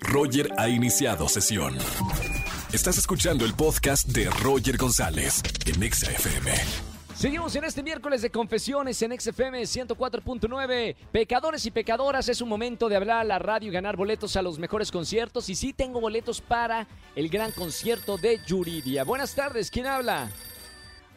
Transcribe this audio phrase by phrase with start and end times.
[0.00, 1.76] Roger ha iniciado sesión.
[2.72, 6.52] Estás escuchando el podcast de Roger González en Exa FM.
[7.14, 10.94] Seguimos en este miércoles de confesiones en XFM 104.9.
[11.10, 14.42] Pecadores y pecadoras, es un momento de hablar a la radio y ganar boletos a
[14.42, 15.48] los mejores conciertos.
[15.48, 16.86] Y sí tengo boletos para
[17.16, 19.02] el gran concierto de Yuridia.
[19.02, 20.30] Buenas tardes, ¿quién habla?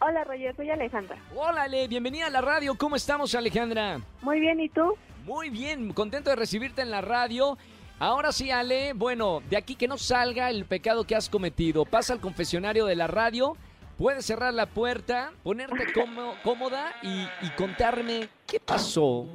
[0.00, 1.16] Hola Roger, soy Alejandra.
[1.34, 2.76] Hola Ale, bienvenida a la radio.
[2.76, 4.00] ¿Cómo estamos Alejandra?
[4.22, 4.94] Muy bien, ¿y tú?
[5.24, 7.58] Muy bien, contento de recibirte en la radio.
[8.00, 11.84] Ahora sí, Ale, bueno, de aquí que no salga el pecado que has cometido.
[11.84, 13.56] Pasa al confesionario de la radio,
[13.98, 19.26] puedes cerrar la puerta, ponerte cómo- cómoda y, y contarme qué pasó.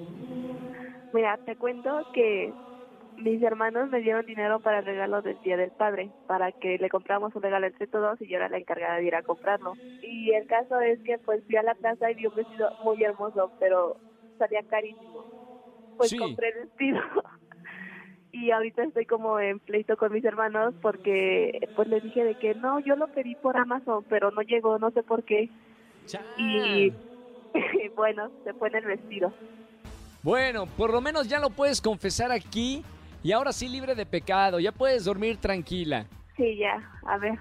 [1.11, 2.53] Mira, te cuento que
[3.17, 6.89] mis hermanos me dieron dinero para el regalo del Día del Padre, para que le
[6.89, 9.73] compramos un regalo entre todos y yo era la encargada de ir a comprarlo.
[10.01, 13.03] Y el caso es que pues fui a la plaza y vi un vestido muy
[13.03, 13.97] hermoso, pero
[14.39, 15.25] salía carísimo.
[15.97, 16.17] Pues Sí.
[16.17, 16.99] compré el vestido.
[18.33, 22.55] Y ahorita estoy como en pleito con mis hermanos porque pues les dije de que
[22.55, 25.49] no, yo lo pedí por Amazon, pero no llegó, no sé por qué.
[26.37, 26.91] Y
[27.95, 29.31] bueno, se fue en el vestido.
[30.23, 32.83] Bueno, por lo menos ya lo puedes confesar aquí
[33.21, 36.07] y ahora sí libre de pecado, ya puedes dormir tranquila.
[36.35, 37.37] Sí, ya, a ver.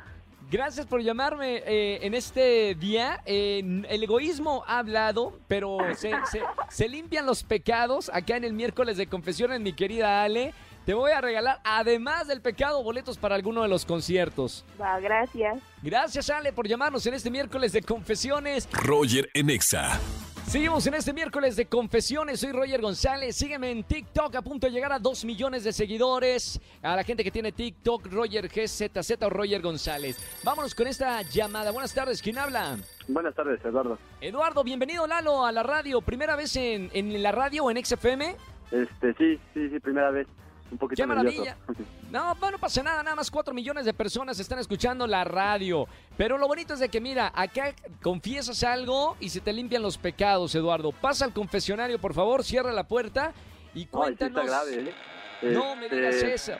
[0.51, 3.21] Gracias por llamarme eh, en este día.
[3.25, 8.53] Eh, el egoísmo ha hablado, pero se, se- se limpian los pecados acá en el
[8.53, 10.53] miércoles de confesiones, mi querida Ale.
[10.85, 14.65] Te voy a regalar, además del pecado, boletos para alguno de los conciertos.
[14.81, 15.61] Va, gracias.
[15.81, 18.69] Gracias, Ale, por llamarnos en este miércoles de confesiones.
[18.73, 20.01] Roger en Exa.
[20.45, 22.41] Seguimos en este miércoles de confesiones.
[22.41, 23.37] Soy Roger González.
[23.37, 26.61] Sígueme en TikTok a punto de llegar a 2 millones de seguidores.
[26.83, 30.19] A la gente que tiene TikTok, Roger GZZ o Roger González.
[30.43, 31.71] Vámonos con esta llamada.
[31.71, 32.21] Buenas tardes.
[32.21, 32.77] ¿Quién habla?
[33.07, 33.99] Buenas tardes, Eduardo.
[34.21, 36.03] Eduardo, bienvenido Lalo a la radio.
[36.03, 38.35] ¿Primera vez en, en la radio o en XFM?
[38.73, 40.27] Este, sí, sí, sí, primera vez.
[40.73, 41.57] Un poquito ¡Qué maravilla!
[42.11, 45.87] No, no, pasa nada, nada más 4 millones de personas están escuchando la radio.
[46.19, 49.97] Pero lo bonito es de que, mira, acá confiesas algo y se te limpian los
[49.97, 50.93] pecados, Eduardo.
[50.93, 53.33] Pasa al confesionario, por favor, cierra la puerta
[53.75, 54.45] y cuéntanos.
[54.45, 55.53] está grave, ¿eh?
[55.55, 56.53] No me Este, digas eso.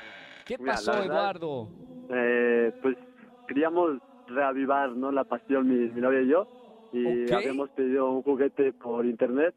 [0.47, 1.69] ¿Qué mira, pasó, verdad- Eduardo?
[2.15, 2.97] eh, pues
[3.47, 3.99] queríamos
[4.29, 5.13] reavivar, ¿no?
[5.13, 6.47] La pasión, mi, mi novia y yo.
[6.95, 9.55] Y habíamos pedido un juguete por internet,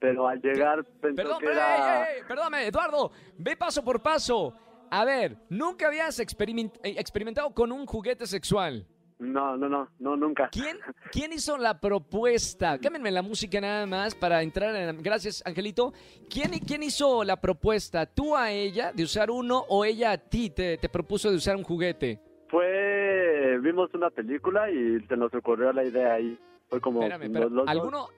[0.00, 1.76] pero al llegar pensó Perdón, que era...
[1.76, 3.12] ey, ey, ey, perdóname, Eduardo.
[3.38, 4.52] Ve paso por paso.
[4.90, 8.86] A ver, ¿nunca habías experiment- eh, experimentado con un juguete sexual?
[9.20, 10.48] No, no, no, no, nunca.
[10.50, 10.78] ¿Quién,
[11.12, 12.78] ¿Quién hizo la propuesta?
[12.78, 15.02] Cámbienme la música nada más para entrar en...
[15.02, 15.92] Gracias, Angelito.
[16.30, 18.06] ¿Quién, ¿Quién hizo la propuesta?
[18.06, 21.54] ¿Tú a ella de usar uno o ella a ti te, te propuso de usar
[21.54, 22.18] un juguete?
[22.48, 23.58] Fue...
[23.60, 26.38] Vimos una película y se nos ocurrió la idea ahí.
[26.70, 27.02] Fue como...
[27.02, 27.68] Espérame, los- pero los dos.
[27.68, 28.08] ¿alguno,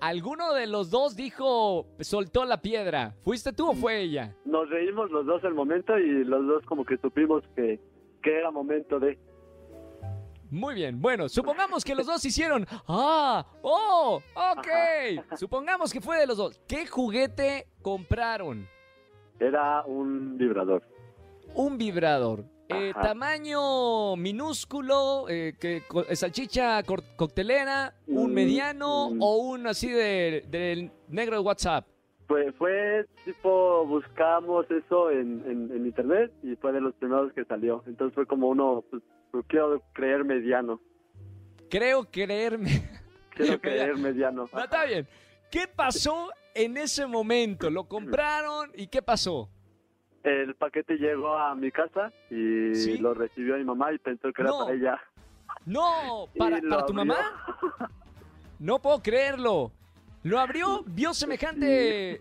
[0.00, 3.14] ¿alguno de los dos dijo, soltó la piedra?
[3.22, 4.34] ¿Fuiste tú o fue ella?
[4.44, 7.80] Nos reímos los dos el momento y los dos como que supimos que,
[8.22, 9.16] que era momento de...
[10.50, 12.66] Muy bien, bueno, supongamos que los dos hicieron.
[12.88, 13.46] ¡Ah!
[13.62, 14.20] ¡Oh!
[14.34, 15.36] ¡Ok!
[15.36, 16.60] Supongamos que fue de los dos.
[16.66, 18.66] ¿Qué juguete compraron?
[19.38, 20.82] Era un vibrador.
[21.54, 22.44] Un vibrador.
[22.72, 26.82] Eh, tamaño minúsculo, eh, que, co- salchicha
[27.16, 29.18] coctelera, un Mm, mediano mm.
[29.22, 31.86] o un así de, del negro de WhatsApp.
[32.28, 37.44] Fue, fue tipo, buscamos eso en, en, en internet y fue de los primeros que
[37.44, 37.82] salió.
[37.86, 39.02] Entonces fue como uno, pues,
[39.32, 40.80] pues, quiero creer mediano.
[41.68, 42.88] Creo creerme.
[43.34, 44.48] Quiero creer mediano.
[44.52, 45.08] No, está bien.
[45.50, 47.68] ¿Qué pasó en ese momento?
[47.70, 49.48] ¿Lo compraron y qué pasó?
[50.22, 52.98] El paquete llegó a mi casa y ¿Sí?
[52.98, 55.00] lo recibió mi mamá y pensó que era para ella.
[55.64, 57.16] No, para, tu mamá.
[58.58, 59.72] No puedo creerlo.
[60.22, 62.20] Lo abrió, vio semejante.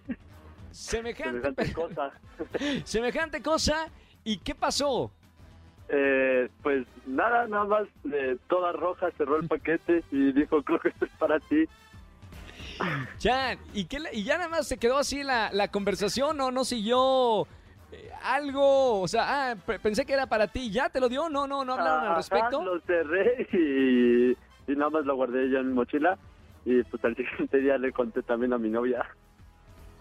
[0.72, 2.12] Semejante, Semejante cosa.
[2.86, 3.90] semejante cosa.
[4.24, 5.12] ¿Y qué pasó?
[5.90, 10.90] Eh, pues nada, nada más, eh, toda roja cerró el paquete y dijo, creo que
[10.90, 11.68] esto es para ti.
[13.20, 16.64] Ya, ¿y, qué y ya nada más se quedó así la, la conversación o no
[16.64, 17.48] siguió
[17.92, 19.02] eh, algo?
[19.02, 20.70] O sea, ah, pe- pensé que era para ti.
[20.72, 21.30] ¿Ya te lo dio?
[21.30, 22.64] No, no, no hablaron al Ajá, respecto.
[22.64, 24.32] Lo cerré y,
[24.72, 26.18] y nada más lo guardé yo en mi mochila.
[26.66, 29.06] Y pues al siguiente día le conté también a mi novia.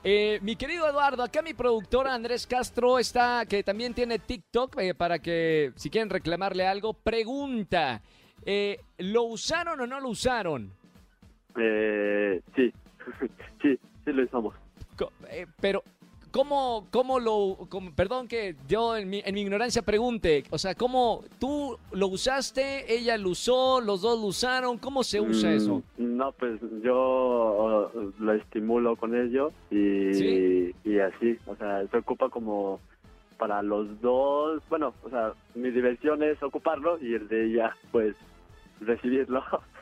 [0.05, 4.95] Eh, mi querido Eduardo, acá mi productora Andrés Castro está, que también tiene TikTok, eh,
[4.95, 8.01] para que si quieren reclamarle algo, pregunta,
[8.47, 10.71] eh, ¿lo usaron o no lo usaron?
[11.59, 12.73] Eh, sí,
[13.63, 14.55] sí, sí lo usamos.
[15.61, 15.83] Pero,
[16.43, 20.73] ¿cómo, cómo lo, cómo- perdón que yo en mi, en mi ignorancia pregunte, o sea,
[20.77, 25.57] ¿cómo tú lo usaste, ella lo usó, los dos lo usaron, ¿cómo se usa Mm,
[25.57, 25.83] eso?
[25.97, 27.91] No, pues yo
[28.21, 30.75] lo estimulo con ello y, ¿Sí?
[30.85, 32.79] y así, o sea, se ocupa como
[33.37, 38.15] para los dos, bueno, o sea, mi diversión es ocuparlo y el de ella, pues,
[38.81, 39.43] recibirlo.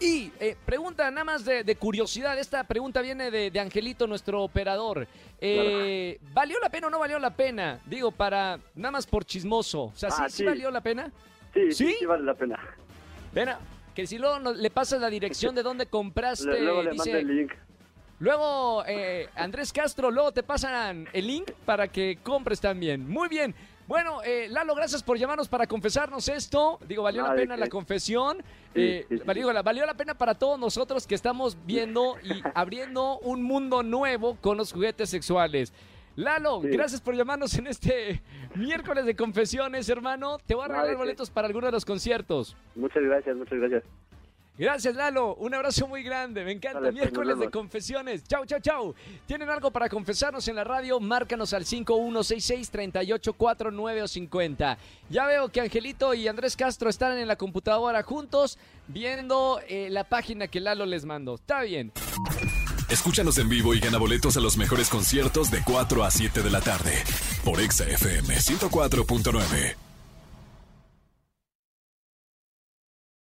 [0.00, 4.42] Y eh, pregunta nada más de, de curiosidad, esta pregunta viene de, de Angelito, nuestro
[4.44, 5.08] operador.
[5.40, 7.80] Eh, ¿Valió la pena o no valió la pena?
[7.84, 9.84] Digo, para nada más por chismoso.
[9.84, 10.44] O sea, ¿sí, Ah, sí sí.
[10.44, 11.10] valió la pena?
[11.52, 11.96] Sí, ¿Sí?
[12.06, 12.58] vale la pena.
[13.32, 13.58] Ven, a-
[13.94, 17.36] que si luego no- le pasas la dirección de dónde compraste, luego le dice- el
[17.36, 17.52] link.
[18.20, 23.08] Luego, eh, Andrés Castro, luego te pasan el link para que compres también.
[23.08, 23.54] Muy bien.
[23.88, 26.78] Bueno, eh, Lalo, gracias por llamarnos para confesarnos esto.
[26.86, 28.36] Digo, valió la ¿de pena la confesión.
[28.74, 32.16] Sí, Eh, sí, sí, valió, la- valió la pena para todos nosotros que estamos viendo
[32.22, 35.72] y abriendo un mundo nuevo con los juguetes sexuales.
[36.16, 38.22] Lalo, gracias por llamarnos en este
[38.56, 40.36] miércoles de confesiones, hermano.
[40.44, 42.56] Te voy a regalar boletos para alguno de los conciertos.
[42.74, 43.84] Muchas gracias, muchas gracias.
[44.58, 45.36] Gracias, Lalo.
[45.36, 46.44] Un abrazo muy grande.
[46.44, 46.80] Me encanta.
[46.80, 48.24] Dale, pues, Miércoles de confesiones.
[48.24, 48.92] Chau, chau, chau.
[49.26, 50.98] ¿Tienen algo para confesarnos en la radio?
[50.98, 54.78] Márcanos al 5166-3849 o 50.
[55.08, 58.58] Ya veo que Angelito y Andrés Castro están en la computadora juntos
[58.88, 61.36] viendo eh, la página que Lalo les mandó.
[61.36, 61.92] Está bien.
[62.88, 66.50] Escúchanos en vivo y gana boletos a los mejores conciertos de 4 a 7 de
[66.50, 66.94] la tarde
[67.44, 69.87] por Exa FM 104.9.